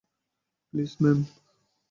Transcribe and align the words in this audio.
Please, 0.73 0.91
ma'am. 1.01 1.19